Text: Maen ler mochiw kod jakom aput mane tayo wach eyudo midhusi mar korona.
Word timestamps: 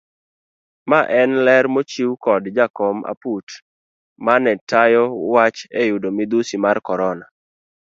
Maen 0.89 1.31
ler 1.45 1.65
mochiw 1.73 2.11
kod 2.25 2.43
jakom 2.57 2.97
aput 3.11 3.47
mane 4.25 4.51
tayo 4.69 5.03
wach 5.33 5.59
eyudo 5.81 6.09
midhusi 6.17 6.55
mar 6.63 6.77
korona. 6.87 7.25